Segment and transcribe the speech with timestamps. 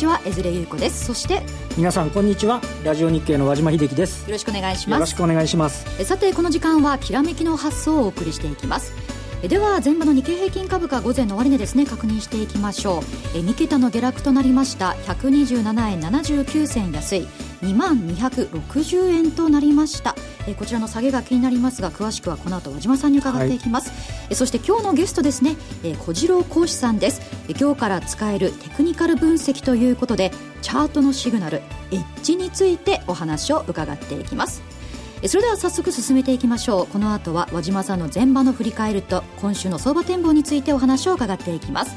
[0.00, 1.04] ちは江連優子です。
[1.04, 1.42] そして
[1.76, 4.26] 皆さんこんにちはラジオ日経の和島秀樹です。
[4.26, 4.98] よろしくお願いします。
[4.98, 5.84] よろしくお願いします。
[6.00, 8.94] えさてこの時間はきらめきの発想をお送りしていきます。
[8.96, 13.02] えでは前場の日経平均株価午前の終値ですね確認していきましょう。
[13.34, 14.90] え2桁の下落となりました。
[15.06, 17.26] 127円79銭安い。
[17.62, 20.14] 2万260円となりました。
[20.46, 23.98] えこちらの下げが気になりますが詳しくはこの後和島さんに伺っていきます、はい、
[24.30, 25.56] えそして今日のゲストですね。
[25.84, 27.22] え小次郎講師さんです。
[27.48, 34.79] え今日から使えるテクニカル分析ということでチャートのシグナルエッジについてお話を伺っていきます。
[35.26, 36.86] それでは早速進めていきましょう。
[36.86, 41.94] この後は和島さんの前場の振り返ると今週の相場展望についてお話を伺っていきます。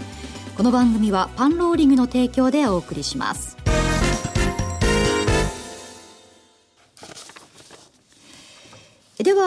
[0.58, 3.63] この番組はパンローリングの提供でお送りします。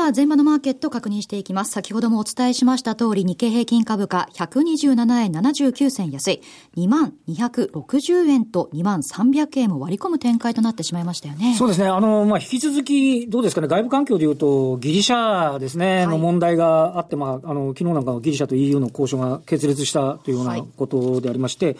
[0.06, 1.72] は、前場のマーケット確認していきます。
[1.72, 6.42] 先ほどもお伝えしました通り、日経平均株価127円79銭安い、
[6.76, 11.56] 2万260円と2万300円を割り込む展開となってしまいましたよね。
[11.58, 11.88] そうですね。
[11.88, 21.76] あの、まあ、引き続き、どうですかね、外部環境でいうと、ギリシャですね、はい、の問題があって、まあ、あの、昨日なんかギリシャと EU の交渉が決裂したというようなことでありまして、はい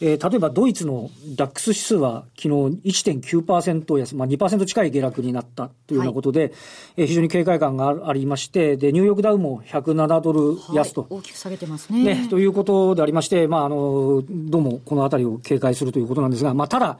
[0.00, 2.48] えー、例えばドイツのダックス指数は昨日
[2.84, 6.52] 1.9%安、まあ2%近い下落になったというようなことで、はい、
[6.98, 12.04] えー、非常に警戒感がありまして、で、ニューヨークダウも107ドル安と、はい、大きく下げてますね。
[12.04, 16.98] ね、ということでありまして、まあ、あの、どうもこのあたりを警戒するということなんですが、まあ、ただ、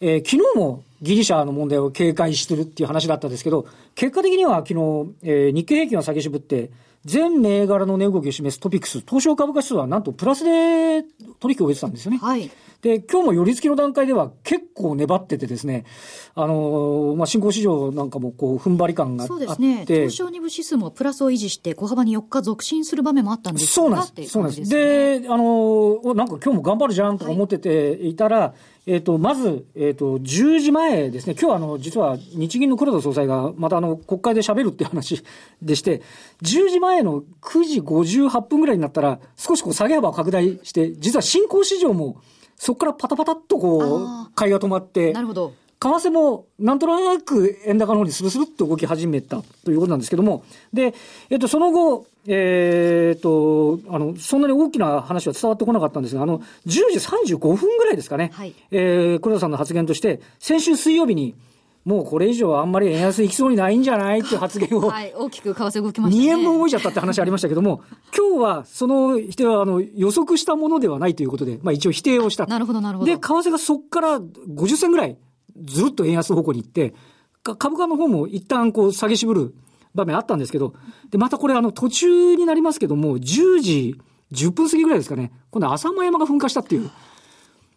[0.00, 4.74] えー、昨日もギリシャの問題を警戒してるっていう話だったんですけど、結果的には昨日、
[5.22, 6.70] えー、日経平均は下げ渋って、
[7.04, 11.02] 全銘柄の値動きを示すトピックス、東証株価指数はなんとプラスで
[11.40, 12.18] 取引を終えてたんですよね。
[12.18, 12.50] はい。
[12.82, 15.84] で、今日も寄り付きの段階では結構粘っててですね、
[16.34, 19.32] あのー、まあ、新興市場なんかもこう、踏ん張り感があって。
[19.32, 19.84] そうですね。
[19.86, 24.30] 東証2部指数もプラスを維持して、小幅に4日続伸する場面もあったんですそうなんです。
[24.30, 24.70] そうなんです。
[24.70, 28.52] で、あのー、なんか今日も頑張るじゃんと思ってていたら、はい
[28.86, 35.22] えっ、ー、と、まず、えっ、ー、と、10時前ですね、今日はあの、実は日銀の黒田総裁がまたあの、国会で喋るっていう話
[35.60, 36.02] でして、
[36.42, 42.16] 10時前の9時58分ぐらいになったら、少しこう下げ幅を拡大して、実は新興市場も、
[42.60, 45.54] そこからパタパタっとこう、買いが止まって、なるほど。
[45.80, 50.92] 為替もなんとなく円高の方にスルスルっと動き始めたということなんですけども、で、
[51.30, 56.82] えっと、その後、えー、っと、あの、そんなに大きな話は伝わってこなかったんですが、あの、10時
[57.32, 61.34] 35分ぐらいですかね、はい、えー、黒田さんの発言として、先週水曜日に、
[61.84, 64.90] もうこれ以上あんまり円安いきそうにないんじゃないっていう発言を。
[64.90, 66.26] はい、大きく為替動きました、ね。
[66.26, 67.82] 2円分動いちゃったって話ありましたけども、
[68.16, 72.46] 今日はその否定はあの予測したものではないということで、まあ一応否定をした。
[72.46, 73.10] なるほど、なるほど。
[73.10, 75.16] で、為替がそこから50銭ぐらい
[75.64, 76.94] ずるっと円安方向に行って、
[77.42, 79.54] 株価の方も一旦こう下げ渋る
[79.94, 80.74] 場面あったんですけど、
[81.10, 84.00] で、またこれあの途中になりますけども、10時
[84.32, 86.90] 10分過ぎぐらいですかね、今度浅間山が噴火したっていう。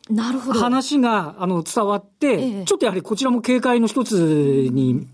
[0.10, 0.60] なるほど。
[0.60, 5.08] 話が、あの、伝わって、ええ、ちょっとやはりこちらも警戒の一つに、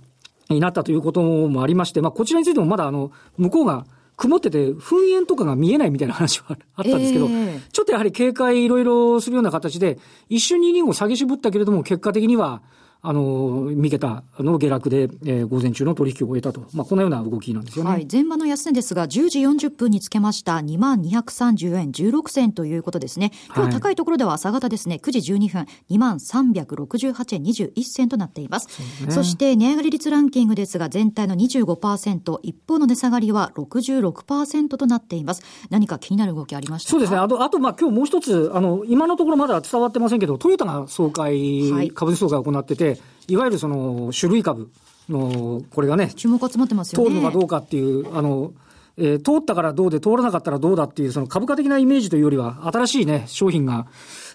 [0.50, 3.86] になったということもありまして、まあ、こちらについてもまだ、あの、向こうが
[4.18, 12.62] 曇ってて、噴煙とかが見えないみたいな話はあったんですけど、えー、ちょっとやはり警戒いろいろするような形で、一瞬に2を下げ絞ったけれども、結果的には、
[13.02, 16.68] あの、三桁の下落で、えー、午前中の取引を終えたと。
[16.74, 17.92] まあ、このような動きなんですよね。
[17.92, 18.06] はい。
[18.12, 23.32] 前場の安値ですが、10時40分につけました2万230円16銭ということですね。
[23.56, 28.68] 今日高いところでは朝方ですね、9時12分、2万368円21銭となっています。
[29.00, 35.44] そね、そして値上がり率ランキングですが、全体の25%、一方の値下がりは66%となっています。
[35.70, 37.18] 何か気になる動きありましたそうですね。
[37.20, 42.99] あと、あと、まあ、今日もう一つ、あの、今のところまだ伝わってませんけど、トヨタが総会、はい、株主総会を行ってて、
[43.30, 44.72] いわゆるその種類株
[45.10, 47.10] の、これがね、注目集まってますよね。
[47.10, 48.54] 通るのかどうかっていう、あの、
[48.98, 53.88] えー、通ったからどうで通らなかったらどうだっていう、その株価的なイメージというよりは、新しいね、商品が、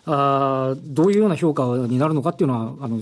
[0.07, 3.01] あどういうような評価になるのかっていうのは、あの、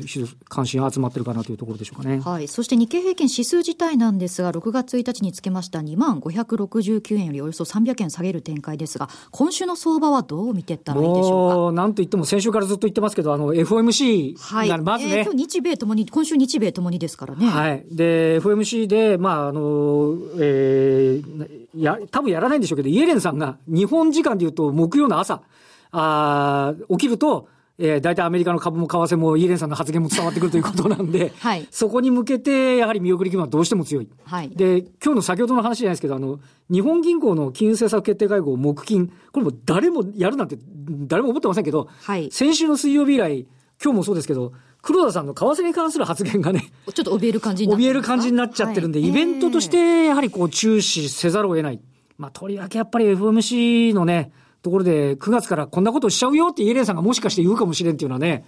[0.49, 2.21] 関心集まってるかなというところでしょうかね。
[2.21, 2.49] はい。
[2.49, 11.83] そして日経平均指数自体なんですが、6月1日につけました2万569円よりおよそ300円下げる展開ですが、今週の相場はどう見てったらいいでしょうか？
[11.83, 15.19] なんといっても先週からずっと言ってますけど、あの、FOMC はい、まずね。
[15.19, 17.47] えー、今日日米ともに、今週日米ともにですからね。
[17.47, 17.85] はい。
[17.91, 25.43] で、FOMC で、まあ、あの、えー、や、多分やらないんでしょうけど、イエレンさんが日本時間で言うと木曜の朝、
[25.93, 27.49] あ起きると、
[27.79, 34.09] えー、大体アメリカの株も為替もイエレンさんの発言も伝わってくるということなんで、 はい、そこに向けて、やはり見送り気分はどうしても強い。
[34.25, 36.39] はい、で、今日の先ほどの話じゃないですけど、あの、
[36.71, 40.59] 日本銀行の金融政策決定会合、木金、これも誰もやるなんて、
[41.06, 43.47] 誰も思ってませんけど、はい、先週の水曜日以来、
[43.83, 44.53] 今日もそうですけど、
[44.83, 51.81] 黒田さんの為替に関する発言がね、ちょっと怯える感じにな怯える感じになっちゃってるんで、はい、イベントとして、やはりこう注視せざるを得ない。
[52.19, 58.44] まあ、とりわけやっぱり FMC のね、ところで9月からこんなことしちゃうよってイエレンさんがもしかして言うかもしれんっていうのはね、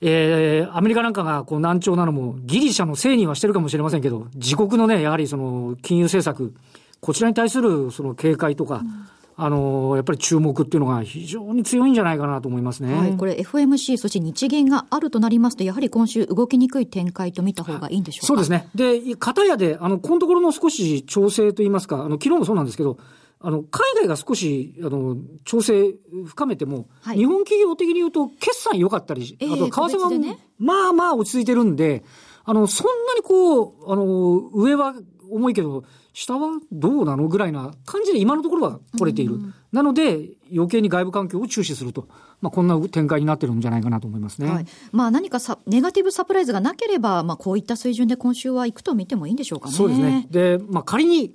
[0.00, 6.54] えー、アメリカなんかがこう難聴なのもギリシャのせいにはしてるかもしれませんけど、自国のね、やはりその金融政策、
[7.00, 9.06] こちらに対するその警戒とか、うん
[9.38, 12.94] あのやっぱり注目っていうのが非常に強いんじゃないかなと思いますね。
[12.94, 18.26] はい、これ FMC、そして日銀があるとなりますと、やはり今週動きにくい展開と見た方がいいんでしょうか？
[18.28, 18.66] そうですね。
[18.74, 22.96] で、片やで、あの、このところの少し調整といいますか、あの、昨日もそうなんですけど、
[23.40, 25.94] あの、海外が少し、あの、調整
[26.24, 32.04] 深めても、はい、日本企業的に言うと、決算良かったり、あと、為替は、ね、まあまあ落ち着いてるんで、
[32.44, 34.94] あの、そんなにこう、あの、上は
[35.30, 39.38] 重いけど、下はどうなのぐらいな感じで今のところは来れている。
[39.70, 42.08] なので、余計に外部環境を注視すると。
[42.40, 44.50] まあ、こんな展開になってるんじゃないかなと思いますね。
[44.50, 49.74] はい、まあ、何かさ、ネガティブサプライズがなければ、まあ、こういった水準で今週はいくと見てもいいんでしょうかね。
[49.74, 50.26] そうですね。
[50.30, 51.34] で、まあ、仮に、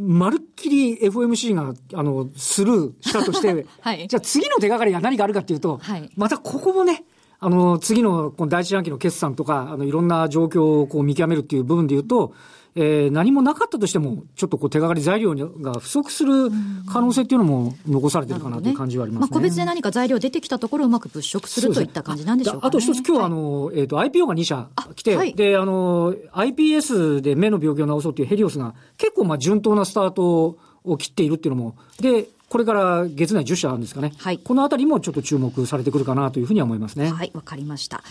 [0.00, 7.04] まるっきり FMC が、あの、スルーしたとして、 はい、じゃあ次の手がかりが何かあるかっていうと、はい、またここもね、
[7.38, 12.32] あの、次のこの第一四半期の決算とか、あの、いろんな状況をこう見極めるっていう部分で言うと、
[12.74, 16.50] えー、何もなかったとしても、ちょっとこう手がかり材料が不足する
[16.90, 19.26] 可能性っていうのも残されてるかなという感じはありますね。
[19.26, 34.12] ねまあ、個別で何か材料出てきたところをうまく物色するといった感じなんでしょうか、ね、あと一つ、今日あの、えっ、ー、と、IPO が2社来て、はい、で、あの、iPS で目の病気を治そうというヘリオスが結構まあ順当なスタートを切っているっていうのも、で、これから月内10社あるんですかね。
[34.18, 34.38] はい。
[34.38, 37.10] このあたりもちょっと注目されてくるかなというふうには思いますね。
[37.10, 38.02] はい、わかりました。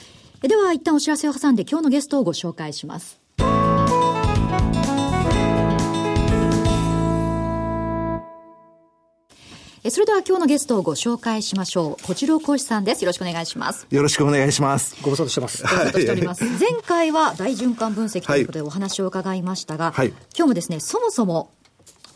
[0.42, 3.20] では、一旦お知らせを挟んで今日のゲストをご紹介します。
[9.90, 12.04] それでは今日のゲストをご紹介しましょう。
[12.04, 13.04] 小次郎講師さんです。
[13.04, 13.88] よろしくお願いします。
[13.90, 14.96] よろしくお願いします。
[15.02, 15.64] ご無沙汰してます。
[15.64, 16.44] ご無沙汰しております。
[16.44, 21.52] 前回は大循環分析ということでお話を伺いましたが、はい、今日もですね、そもそも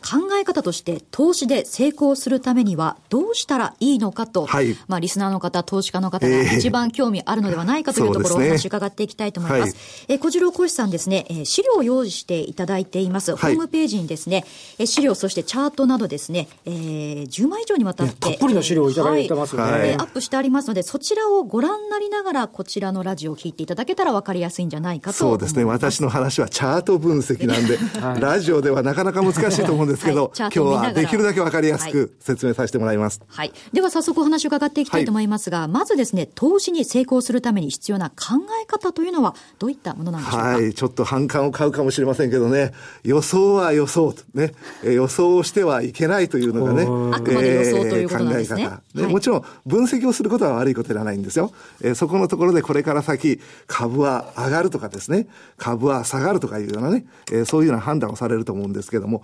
[0.04, 9.72] 考え方として投資で成功するためにはどうしたらいいのかと、はい、まあリスナーの方、投資家の方が一番興味あるのではないかというところをお話伺っていきたいと思います。
[9.72, 13.36] すね、え小次郎講師さんですね、えー、資料を用意していただいています。
[13.36, 14.46] ホームページにですね、
[14.78, 18.14] え資料、そしてチャートなどですね、えー、10枚以上にわたって。
[18.16, 25.18] たっぷりの資料をいただいてますね、はい、アップしてありますので、そちらをご覧になりながら、こちらのラジオを聞いていただけたら分かりやすいんじゃないかと。
[25.18, 25.64] そうですね。
[25.64, 33.22] 私の話はチャート分析なんで、はい、ラジオではなかなか難しいと思うんですけど、はい、今日はできるだけわかりやすく説明させてもらいます。
[33.28, 33.51] はい。
[33.74, 38.16] では早速お話を伺っていきたいと思いますが、はい、まずですね、投資に成功するために必要な考
[38.62, 40.48] え方というのはどういったものなんでしょうか？
[40.48, 40.74] はい。
[40.74, 42.74] ちょっと反感を買うかもしれませんけどね、
[43.04, 44.54] 予想は予想とね、
[44.84, 46.84] え予想してはいけないというのがね、
[47.16, 48.63] あくまで予想ということなんですね。
[48.63, 51.51] えー、ね、はい、もちろん分析をすることは悪いことではないんですよ。
[51.81, 59.24] えー、そこのところでこれから先、株は上がるとかですね、株は下がるとかいうようなね、えー、そういうような判断をされると思うんですけども、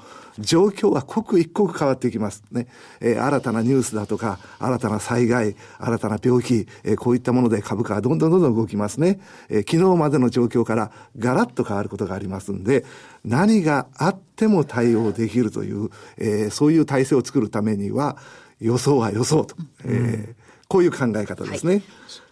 [0.60, 2.68] 状況は刻一刻変わってきますね。
[3.00, 9.22] えー、新たなニュースだとか、新たな災害、新たな病気、えー、こういったもので株価はどんどんどんどん動きますね。
[9.48, 12.84] えー、昨日までの状況からガラッと変わることがありますんで、
[13.24, 18.18] 何があっても対応できるという、えー、そういう体制を作るためには、
[18.60, 19.56] 予想は予想と。
[19.86, 21.74] えーこういう考え方ですね。
[21.74, 21.84] はい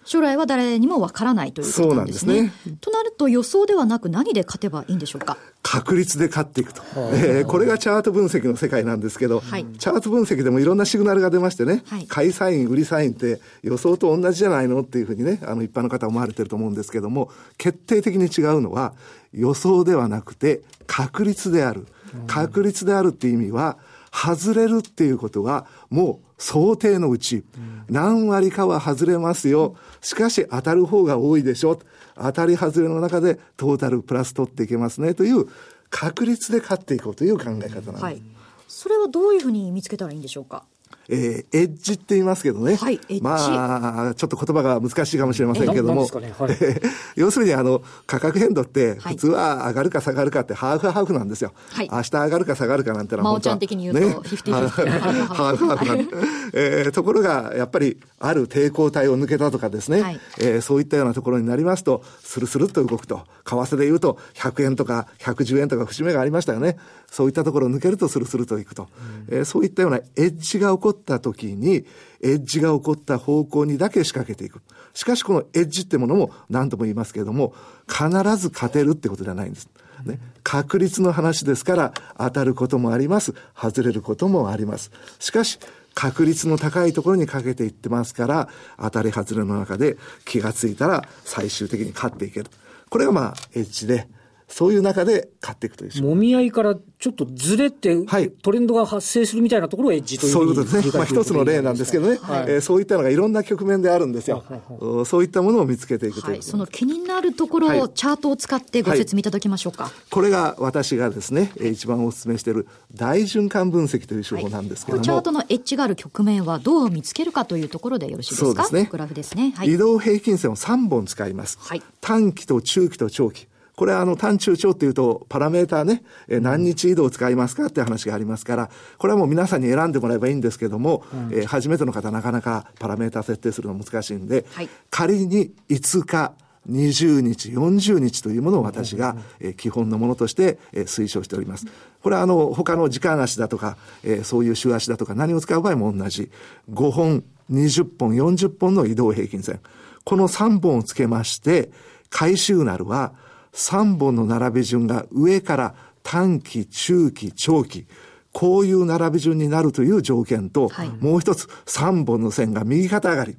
[0.08, 2.34] 将来は誰にもわからないということなんですね。
[2.34, 2.78] そうなんですね。
[2.80, 5.38] となると予想ではなく何で勝てばいいんでしょうか？
[5.62, 6.82] 確率で勝っていくと。
[6.96, 18.94] えー、これがチャート分析の世界なんですけど、はい、チャート分析でもいろんなシグナルが出ましてね、はい、買いサイン、売りサインって予想と同じじゃないのっていうふうにね、あの一般の方思われてると思うんですけども、決定的に違うのは
[19.34, 21.86] 予想ではなくて確率である。
[22.28, 23.78] 確率であるっていう意味は、
[24.10, 27.44] 外れるっていうことはもう想定のうち、
[27.90, 29.76] 何割かは外れますよ。
[30.02, 31.80] しかし当たる方が多いでしょ。
[32.16, 35.46] 当たり外れの中でトータルプラス取っていけますねという
[35.90, 38.04] 確率で勝っていこうという考え方なんです。
[38.04, 38.22] はい。
[38.68, 40.64] それはどういうふうに見つけたらいいんでしょうか？
[41.10, 42.76] えー、エッジって言いますけどね。
[42.76, 46.04] はい、まあ、ちょっと言葉が難しいかもしれませんけども。
[46.04, 46.34] ね？
[46.38, 46.58] はい、
[47.16, 51.54] 要するに、あの、価格変動って、普通は上がるか下がるかってハーフハーフなんですよ。
[51.72, 54.10] はい、明日上がるか下がるかなんてのは、真央ちゃん的に言うと、ね、
[54.52, 54.86] ハーフ
[55.34, 56.06] ハーフなんで。
[56.54, 63.22] えー、ところが、やっぱり、ある抵抗体を抜けたとかですね、はい、えー、そういったようなところになりますと、スルスルっと動くと。
[63.46, 66.78] 為替で言うと、100円とか110円とか節目がありましたよね。
[67.10, 68.88] そういったところを抜けるとスルスルといくと。
[69.30, 71.86] うん、えー、そういったようなエッジが起こった時に、
[72.22, 74.62] エッジが起こった方向にだけ仕掛けていく。
[74.94, 77.54] しかしこのエッジってものも何度も言いますけれども、
[77.88, 79.70] 必ず勝てるってことではないんです。
[80.06, 83.34] ね、確率の話ですから当たることもあります。
[83.56, 84.92] 外れることもあります。
[85.20, 85.60] しかし、
[85.94, 88.50] 確率の高いところにかけていってますから、
[88.80, 92.52] 当たり外れの中で気がついたら最終的に勝っていける。
[92.90, 94.08] これがまあ、エッジで、
[94.50, 100.92] そういう中で買っていくというもみ合いからちょっとずれて、はい、トレンドが発生するみたいなところをエッジというそういうことですね。
[100.94, 104.46] まあ一つの例なんですけどね、はい、えー、そういったのがいろんな局面であるんですよ。
[104.48, 109.92] はい、そういったものを見つけていくという、はい、その気になるところをチャートを使ってご説明いただきましょうか。
[110.10, 118.46] これが私がですね、一番お勧めしている大循環分析という手法なんですけども、チャートのエッジがある局面はどう見つけるかというところでよろしいですか？
[118.46, 118.88] そうですね。
[118.90, 119.54] グラフですね。
[119.64, 121.60] 移動平均線を3本使います。
[122.00, 123.48] 短期と中期と長期。
[123.78, 136.34] これはあの単中長っていうとパラメーターね、え何日移動を使いますかって話がありますから、これはもう皆さんに選んでもらえばいいんですけども、うん、えー、初めての方なかなかパラメーター設定するの難しいんで、はい、仮に5日、
[136.68, 141.68] 20日、40日というものを私が、えー、基本のものとして、えー、推奨しております。
[142.02, 146.32] これはあの、他の時間足だとか、えー、そういう週足だとか何を使う場合も同じ。
[146.72, 149.60] 5本、20本、40本の移動平均線。
[150.04, 151.70] この3本をつけまして、
[152.10, 153.14] 回収なるは、
[153.54, 157.86] 3本の並び順が上から短期、中期、長期、
[158.32, 163.38] こういう並び順になるという条件と、はい、もう一つ3本の線が右肩上がり。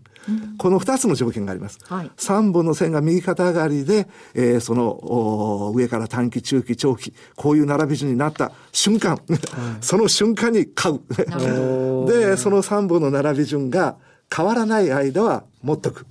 [0.59, 1.79] この二つの条件があります。
[1.85, 9.21] はい、3本の線が右肩上がりで、えー、その上から短期、中期、長期、こういう並び順になった瞬間、はい、
[9.81, 11.01] その瞬間に買う。
[12.07, 13.97] で、その3本の並び順が
[14.35, 16.07] 変わらない間は持っとく。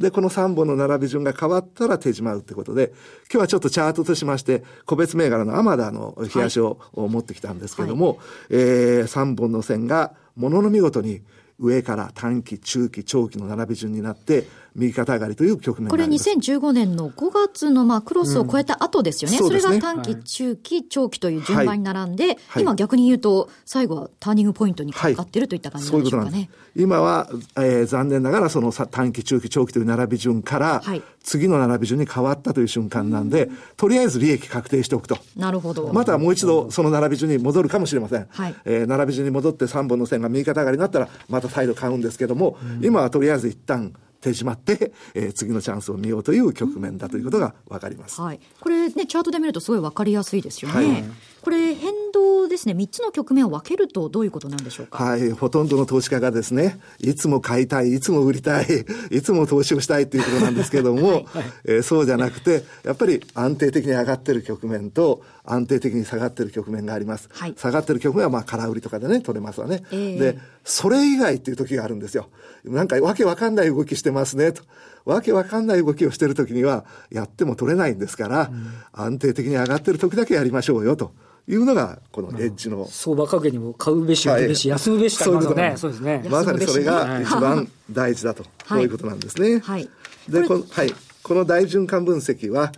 [0.00, 2.88] で、この3本の並び順が変わったら手締まうってことで、
[3.30, 8.16] 今日はちょっとチャートとしまして、個別銘柄のアマダの冷やしを持ってきたんですけども、はい、
[8.48, 11.20] えー、3本の線がものの見事に
[11.58, 19.38] 上から短期、中期、長期の並び順になって、右肩上がりという局面これ2015年の5月のまあクロスを超えた後ですよね。
[19.38, 26.38] うん、それが短期、中期、長期という順番に並んで、はい、今逆に言うと、最後はターニングポイントにかかっているといった感じなんでしょうかね。
[26.38, 35.18] はい、今は、えー、残念ながらその短期、中期、長期という並び順から、はい、次の並び順に変わったという瞬間なんで、とりあえず利益確定しておくと。
[35.36, 35.92] なるほど。
[35.92, 38.26] またもう一度その並び順に戻るかもしれません。
[38.30, 48.20] はい、えー、並び順に戻って3本の線が右肩上がりになったら、また再度買うんですけども、今はとりあえず一旦、手締まって、えー、次のチャンスを見ようという局面だということが分かります。
[48.20, 48.40] はい。
[48.60, 50.74] これね、チャートで見るとすごい分かりやすいですよね。
[50.74, 51.04] はい、
[51.42, 55.04] これ、変動ですね、3つの局面を分けるとどういうことなんでしょうか？
[55.04, 55.30] はい。
[55.30, 58.66] ほとんどの投資家がですね、いつも買いたい、いつも売りたい、
[59.10, 61.26] いつも投資をしたいということなんですけども、はい、
[61.64, 67.28] えー、そうじゃなくて、やっぱり安定的に上がってる局面と、安定的に下がってる局面があります。
[67.30, 69.82] はい、下がってる局面はまあ空売りとかでね、取れますわね。
[69.90, 72.28] えー、で、それ以外っていう時があるんですよ。
[72.64, 74.62] なんかわけわかんない動きしてますね、と。
[75.06, 81.12] わけわかんない動きをしてる時には、やっても取れないんですから、うん、安定的に上がってる時だけやりましょうよ、と。
[81.48, 82.86] いうのが、このエッジの。
[82.90, 85.74] 相場格言にも買うべし、売るべし、休むべしとありますね。
[85.76, 86.24] そうですね。
[86.28, 89.60] まさにそれが一番大事だと、こういうことなんですね。
[89.60, 89.88] はい。
[90.28, 90.94] で、この、はい。
[91.22, 92.72] この大循環分析は、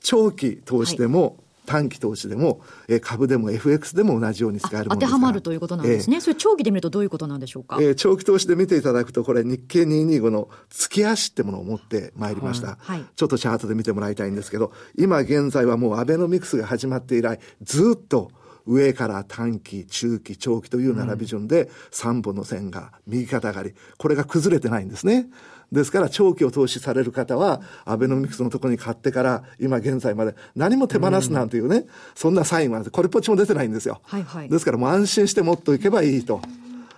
[0.00, 18.30] 長期投資でも、短期投資でも、えー、株でも FX でも同じように使えるものです当てはまるということなんですね、えー、それ長期で見るとどういうことなんでしょうか、えー、長期投資で見ていただくとこれ日経225の月足ってものを持ってまいりました、はい、ちょっとチャートで見てもらいたいんですけど今現在はもうアベノミクスが始まって以来ずっと
[18.66, 23.74] 上から短期、中期、長期という並び順で3本の線が右肩上がり。
[23.98, 25.26] これが崩れてないんですね。
[25.72, 34.00] ですから長期を投資される方は、アベノミクスのところに買ってから、今現在まで何も手放すなんていうね、うん、そんなサインは、これっぽっちも出てないんですよ。
[34.04, 36.40] はいはい、ですからもう安心して持っておけばいいと。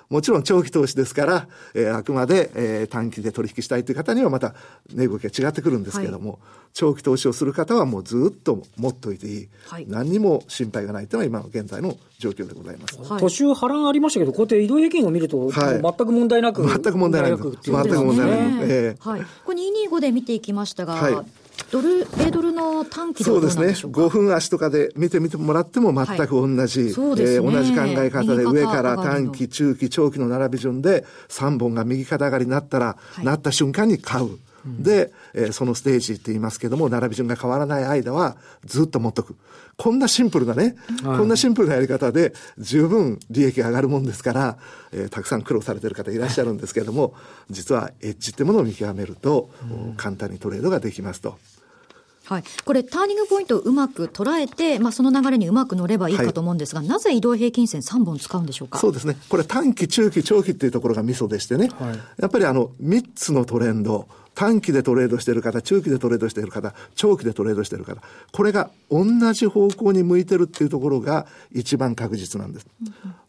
[0.09, 4.55] もちろん長期投資ですから、えー、あくまで、えー、短期で取引したいという方にはまた
[4.95, 6.41] 値動きが違ってくるんですけれども、はい、
[6.75, 9.49] 長期投資をする方はもうずっと持っておいていい。
[9.67, 12.99] はい、何にも心配がないというのは今の現在の状況でございます。
[13.03, 16.67] はい、途中波乱ありましたけど、こうやって移動平均を見ると、はい、全く問題なく。
[16.67, 17.59] 全く問題なく。
[17.63, 18.73] 全く問題なく。
[18.73, 19.23] えー、はい。
[19.45, 19.59] これ
[19.89, 23.67] 225で見ていきましたが、はいドル、米ドルの短期でそうですね。
[23.69, 34.39] 5分足とかで見てみてもらっても全く同じ、はいね、えー、同じ考え方で上から短期、中期、長期の並び順で3本が右肩上がりになったら、はい、なった瞬間に買う。
[34.67, 39.37] で、えー、そのステージって言いますけども、並び順が変わらない間はずっと持っとく。
[39.77, 44.59] こんなシンプルなね、はい、こんなシンプルなやり方で十分利益が上がるもんですから、
[44.93, 47.15] えー、たくさん苦労されてる方いらっしゃるんですけれども、
[47.51, 51.39] 実はエッジってものを見極めると、うん、簡単にトレードができますと。
[52.25, 58.81] はい、これ、ターニングポイントをうまく捉えて、まあ、その流れにうまく乗ればいいかと思うんですが、はい、なぜ移動平均線3本使うんでしょうか？
[58.81, 68.03] そうですね、これ、短期、中期、長期っていうところがミソでしてね、はい、やっぱりあの3つのトレンド、短期でトレードしている方、中期でトレードしている方、長期でトレードしている方、
[68.33, 72.67] これが同じ方向に向いてるっていうところが一番確実なんです。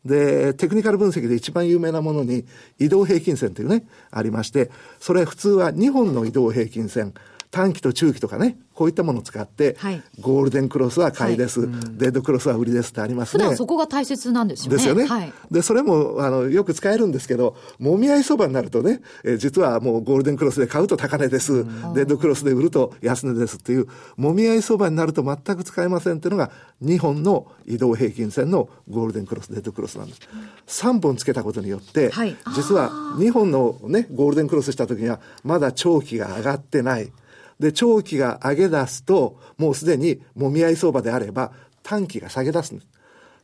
[0.05, 2.45] で、テクニカル分析で一番有名なものに
[2.77, 7.13] 移動平均線っていうね、ありまして、それ普通は2本の移動平均線、
[7.51, 13.43] 短期と中期とかね、こういったものを使って、はい、ゴールデンクロスは買いです、はい、デッドクロスは売りですってありますね。
[13.43, 14.77] 普段そこが大切なんですよね。
[14.77, 15.05] ですよね。
[15.05, 21.63] はい、で、それも、あの、よく使えるんですけど、もみ合い相場になるとね、えー、実はもうゴールデンクロスで買うと高値です、
[21.95, 26.51] デッドクロスで売ると安値ですっていう、もみ合い相場になると全く使えませんっていうのが、
[26.83, 30.19] 2本の移動平均線のゴールデンクロス、デッドクロスなんです。
[30.67, 37.11] 3本つけたことによって、はい、実は2本のね、ゴールデンクロスした時には、まだ長期が上がってない。
[37.59, 41.51] で、長期が上げ出すと、もうすでにもみ合い相場であれば、
[41.83, 42.87] 短期が下げ出すんです。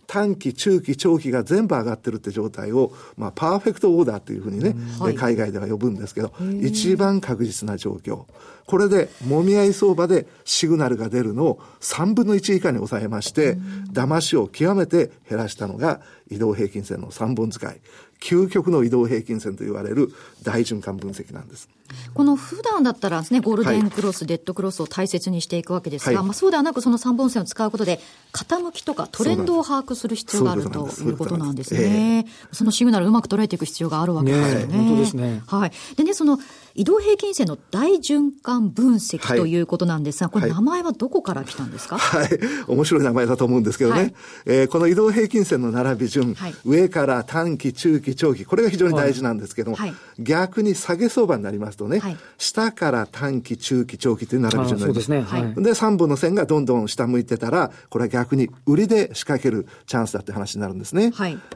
[0.07, 8.25] 短期、中期、長期が全部上がってるって状態を、まあ、パーフェクトオーダーっていうふうにね、はい、海外では呼ぶんですけど、一番確実な状況。
[8.65, 13.57] これで、もみ合い相場でシグナルが出るのを3分の1以下に抑えまして、
[13.91, 17.81] 騙しを極めて減らしたのが移動平均線の3本使い。
[18.23, 20.13] 究極の移動平均線と言われる
[20.43, 21.67] 大循環分析なんです。
[22.13, 27.99] この普段だったらですね、ゴールデンクロス、はい、デッドクロスを大切にしていくわけですが、はい、まあそうではなくその3本線を使うことで、
[28.31, 32.25] 傾きとかトレンドを把握する必要があるということなんですね。
[32.53, 34.65] そのシグナルをうまく捉えていく必要があるわけですよね。
[34.67, 35.43] ね本当ですね。
[35.45, 35.71] はい。
[35.97, 36.39] でね、その
[36.75, 42.29] 移動平均線の大循環分析ということなんですが、これ名前はどこから来たんですか、はい、
[42.67, 44.13] 面白い名前だと思うんですけどね、はい、
[44.45, 52.01] えー、この移動平均線の並び順、はい、上から短期、中期、長期、これが非常に大事なんですけども、はい、逆に下げ相場になりますとね、
[52.37, 55.09] 下から短期、中期、長期という並び順になります。
[55.09, 55.23] で、ね。
[55.23, 61.13] はい、で、3本の線がどんどん下向いてたら、これは逆に売りで仕掛けるチャンスだって話になるんですね。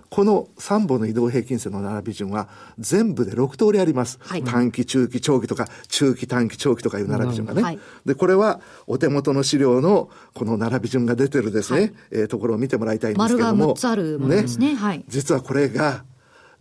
[0.09, 4.19] この3本の移動平均線の並び順は全部で6通りあります。
[4.45, 7.61] 短期、中期、長期とか中期、短期、長期とかいう並び順がね。
[7.61, 13.67] はい、で、これはお手元の資料のこの並び順が出てるですね、はい、えー、ところを見てもらいたいんですけども。
[13.67, 14.69] 丸が6つあるものですね。
[14.69, 14.75] ね。
[14.75, 16.03] はい、実はこれが、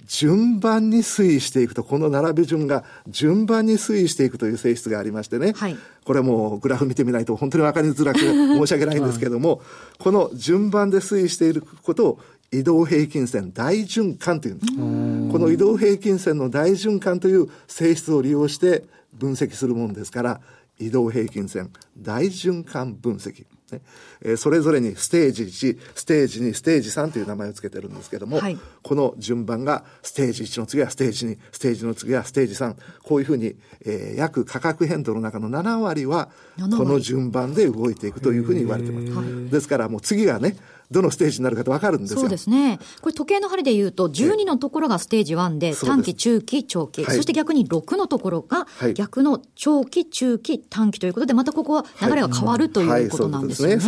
[0.06, 9.60] 順番に推移していくと、この並び順が順番に推移していくという性質がありましてね、はい、これもグラフ見てみないと本当に分かりづらく申し訳ないんですけども、
[9.98, 12.20] この順番で推移していることを
[12.52, 14.58] 移動平均線大循環という。
[14.58, 20.40] この移動平均線の大循環という性質を利用して分析するものですから、
[20.78, 23.44] 移動平均線大循環分析。
[23.72, 23.80] ね
[24.22, 36.28] えー、それぞれにステージ1、ステージ2、ステージ3という名前を付けてるんですけども、はい、この順番がステージ1の次はステージ2、ステージの次はステージ3、こういうふうに、えー、約価格変動の中の7割は、
[36.58, 39.50] この順番で動いていくというふうに言われています。
[39.50, 40.56] ですからもう次がね、
[40.90, 42.20] どのステージになるかと分かるんですよ。
[42.20, 42.78] そうですね。
[43.00, 53.78] これ時計の針で言うと、12のところがステージ1で、短期、中期、長期、はい、そして逆に6のところが、逆の長期、中期、短期ということで、またここは流れが変わるということなんですね。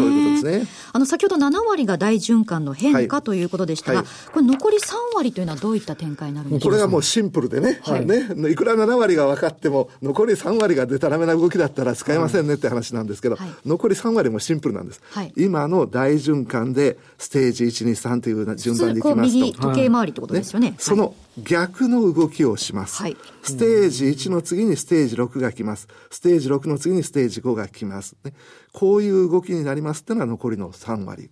[0.92, 6.72] あの、先ほど7割が大循環の変化ということでしたが、これ残り3割というのはどういった展開になるんでしょう？
[6.72, 15.00] かこれはもうシンプルでね、はい、ね、いくら7割が分かっても、残り3割がでたらめな動きだったら使えませんねって話なんですけど、残り3割もシンプルなんです。
[15.36, 16.87] 今の大循環で
[17.18, 19.22] ステージ123という順番でいきますと。
[19.22, 20.70] 右時計回りってことですよね。
[20.70, 23.02] ねその逆の動きをします。
[23.02, 25.88] はい、ステージ1の次にステージ6が来ます。
[26.10, 28.16] ステージ6の次にステージ5が来ます。
[28.24, 28.32] ね、
[28.72, 31.30] こういう動きになりますっていうのは残りの3割。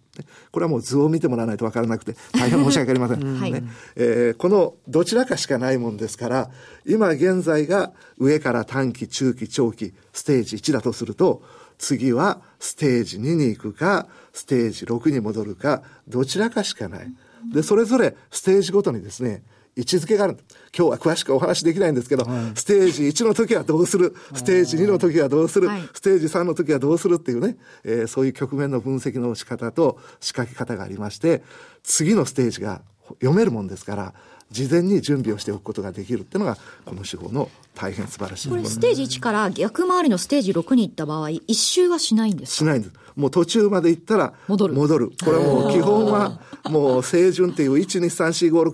[0.51, 3.41] これはもう図を見てもらわないと分からなくて大変申し訳ありません。
[3.41, 3.65] はい、ね
[3.97, 6.51] えー、このどちらかしかないもんですから、
[6.87, 11.43] 今現在が上から短期、中期、長期、ステージ1だとすると、
[11.79, 17.15] 次はステージ2に行くか、ステージ6に戻るか、どちらかしかない。
[17.53, 19.45] で、それぞれステージごとにですね、
[19.77, 20.37] 位置づけがある。
[20.77, 31.45] 今日は詳しくお話できないんですけど、はい、ステージ1の時はどうする、ステージ2の時はどうする、ステージ3の時はどうするっていうね、えー、そういう局面の分析の仕方と仕掛け方がありまして、
[31.85, 32.83] 次のステージが
[33.21, 34.15] 読めるもんですから、
[34.51, 42.95] 事前に準備をしておくことができるっていうのが、この手法の大変素晴らしいこれ、ステージ1から逆回りのステージ6に行った場合、一周はしないんですしないんです。
[43.15, 44.75] もう途中まで行ったら戻る。
[44.75, 45.11] 戻る。
[45.25, 48.71] これはもう基本は、もう清順っていう123456、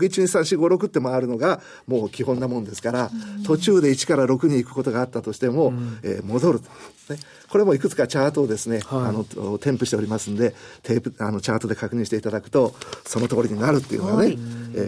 [0.59, 3.11] 123456って回るのがもう基本なもんですから、
[3.45, 6.61] 途中で1から6に行くことがあったとしても、えー、戻る。
[7.11, 9.25] ね、これもいくつかチャートをですね、はい、あの
[9.59, 14.37] 添付しておりますんでテープあのチャートで確認していただくとその通りになるっていうのはね、はい、え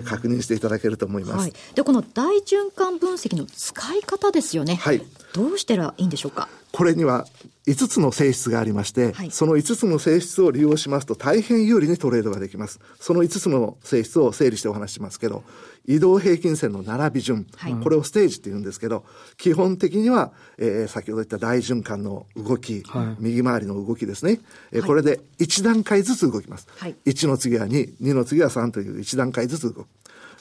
[0.00, 6.48] ー、確認していただけると思います、はい、でこの大循環分析の使い方ですよね、はい、どうしたらいいんでしょうか？
[6.72, 7.24] これには
[7.68, 12.80] 5つの性質がありまして、はい、その5つの性質を利用しますと大変有利にトレードができます。
[12.98, 15.44] その5つの性質を整理してお話しますけど、
[15.86, 19.04] 移動平均線の並び順、はい、これをステージって言うんですけど、
[19.38, 24.40] 基本的には、えー、先ほど言った大循環の動き、はい、右回りの動きですね、
[24.72, 26.66] えー、これで1段階ずつ動きます。
[26.76, 29.86] はい、1の次は2、2の次は3という1段階ずつ動く。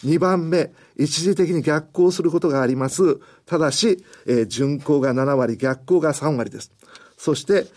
[0.05, 3.19] 2番目、一時的に逆行することがあります。
[3.45, 6.71] ただし、えー、巡航が7割、逆行が3割です。
[7.17, 7.67] そして、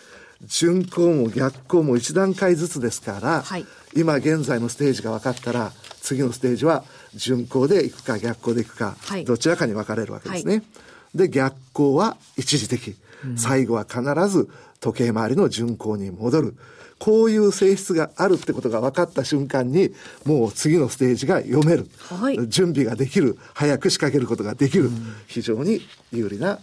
[0.42, 6.84] 巡航も逆行も1段階ずつですから、はい、今現在のステージが分かったら、次のステージは
[7.14, 10.56] 巡航で行くか逆行で行くか、はい、どちらかに分かれるわけですね。
[10.56, 12.96] はい、で、逆行は一時的。
[13.36, 14.48] 最後は必ず
[14.80, 16.56] 時計回りの巡航に戻る。
[16.98, 19.90] こういう性質があるってことが分かった瞬間に、
[20.24, 21.86] もう次のステージが読める。
[21.98, 23.38] はい、準備ができる。
[23.54, 24.90] 早く仕掛けることができる。
[25.26, 25.80] 非常に
[26.12, 26.58] 有利な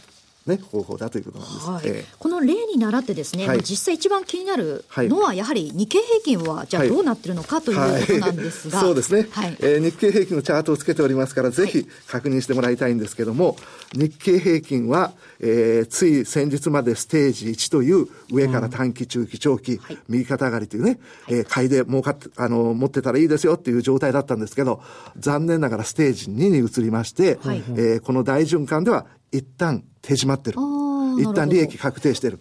[0.46, 1.82] ね、方法だということなんです、はい。
[1.86, 13.56] えー、この例に倣ってですね、はい、実際一番気になるのは、やはり日経平均は、じゃあどうなってるのかということなんですが、 そうですね、はい、えー、日経平均のチャートをつけておりますから、ぜひ確認してもらいたいんですけども、
[13.94, 19.80] 日経平均は、えー、つい先日までステージ1という上から短期、中期、長期、
[20.10, 24.82] 右肩上がりというね、はい、えー、買いで儲かって、あの、持ってたらいいですよっていう状態だったんですけど、
[25.18, 30.60] 残念ながらステージ2に移りまして、はい、えー、この大循環では一旦手締まってる。
[31.20, 32.40] 一旦利益確定してる。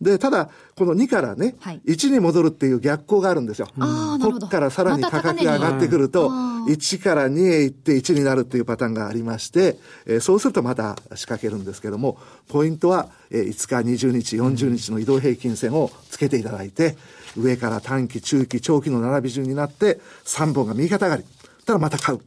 [0.00, 3.68] で、ただ、この2からね、はい、1に戻るっていう逆行があるんですよ。
[3.76, 16.96] こっからさらに価格が上がってくると、1から2へ行って1になるっていうパターンがありまして、えー、そうするとまた仕掛けるんですけども、ポイントは、えー、5日、20日、40日の移動平均線をつけていただいて、
[17.36, 21.24] 上から短期、中期、長期の並び順になって、3本が右肩上がり。
[21.64, 22.20] たらまた買う。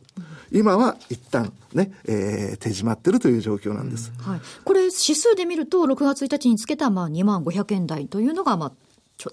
[0.52, 4.12] 今は一旦ね、えー、手締まってるという状況なんです。
[4.20, 4.42] はい。
[4.64, 8.72] これ指数で見ると、6月1日につけた、まあ、2万500円台というのが、まあ、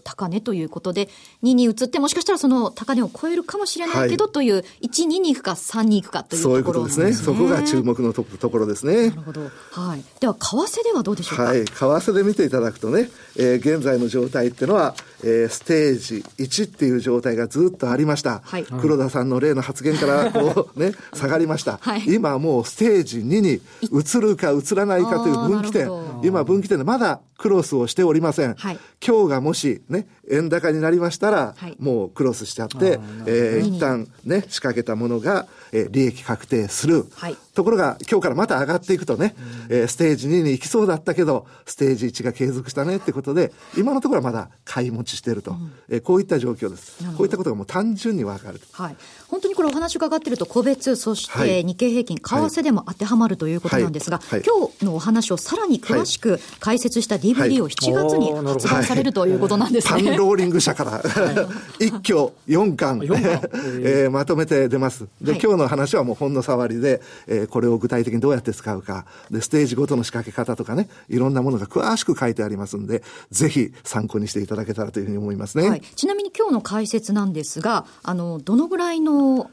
[0.04, 1.08] 高値ということで、
[1.42, 7.12] 2に移って、もしかしたらその高値を超えるかもしれないけど、はい、という、1、2に行くか、3に行くかというところ、ね、そういうことですね。
[7.12, 9.10] そこが注目のとところですね。
[9.10, 9.40] なるほど。
[9.70, 10.04] はい。
[10.20, 11.44] では、為替ではどうでしょうか？
[11.44, 11.64] はい。
[11.64, 18.40] 為替で見ていただくとね、えー、現在の状態っていうのは、えー、ステージ1っていう状態がずっとありました。
[18.44, 21.78] はい、黒田さんの例の発言からこうね、下がりました。
[21.80, 25.90] はい、今もうステージ2に移るか移らないかという分岐点。
[26.24, 28.54] 今分岐点でまだクロスをしておりません。
[28.54, 37.04] はい、今日がもしね、円高になりましたら、はい、もうクロスしちゃって、えー、一旦ね、仕掛けたものが、えー、利益確定する。
[37.12, 39.34] はい、ところが、今日からまた上がっていくとね、
[39.68, 45.52] うん、えー、ステージ2に行きそうだったけど、ステージ1が継続したねってことで、今のところはまだ買い持ちしてると。
[45.52, 47.04] うん、えー、こういった状況です。
[47.16, 48.60] こういったことがもう単純にわかる。
[48.72, 48.96] はい。
[49.28, 54.30] 本当にこれお話伺ってると、個別、そして日経平均、為替でも当てはまるということなんですが、はい。
[54.30, 60.16] はい、今日のお話をさらに詳しく解説した DVD を7月に発売されるということなんですね。
[60.16, 61.02] ローリング社から
[61.78, 63.00] 一挙4巻
[63.82, 65.06] えー、まとめて出ます。
[65.20, 75.68] で、今日の話はもうほんの触りで、えー、これを具体的にどうやって使うか、で、ステージごとの仕掛け方とかね、いろんなものが詳しく書いてありますんで、ぜひ参考にしていただけたらというふうに思いますね。
[75.68, 79.50] はい、ちなみに今日の解説なんですが、あの、どのぐらいの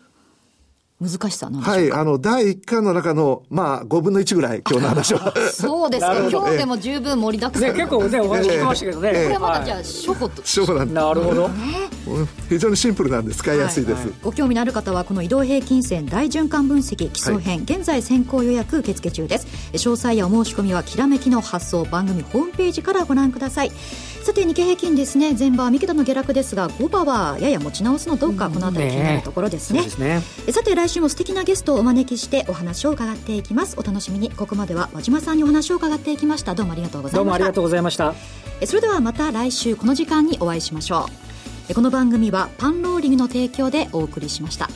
[1.02, 5.34] 難しさなんでしょうはい、あの、第1巻の中の、まあ、5分の1ぐらい、 今日の話は。
[5.54, 6.06] そうです。
[6.06, 6.30] か。
[6.30, 7.70] 今日でも十分盛りだくさん。
[7.70, 9.10] ね、結構ね、お話聞きましたけどね。
[9.10, 10.42] これはまたじゃあ、初歩と。
[10.42, 11.50] 初歩なんなるほど。
[12.50, 19.48] 非常にシンプルなんで使いやすいです、はいはい、ご興味のある方はこの移動平均線大循環分析基礎編、はい、現在先行予約受付中です。
[19.74, 23.72] 詳細やお申し込みはきらめきの発送番組ホームページからご覧ください。
[24.24, 25.34] さて日経平均ですね。
[25.38, 29.82] 前場は三桁の下落ですが5場はやや持ち直すのどうかこの辺り気になるところですね。
[29.98, 33.76] ね、さて来週も素敵なゲストをお招きしてお話を伺っていきます。
[33.78, 34.32] お楽しみに。
[34.32, 36.56] ここまでは和島さんにお話を伺っていきました。
[36.56, 37.18] どうもありがとうございました。
[37.20, 38.16] どうもありがとうございました。
[38.66, 41.06] それではまた来週この時間にお会いしましょ
[41.70, 41.76] う。
[41.76, 44.68] この番組はパンローリングの提供でお送りしました。